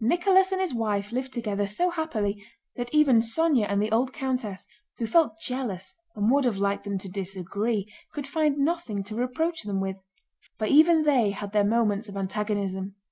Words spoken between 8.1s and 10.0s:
could find nothing to reproach them with;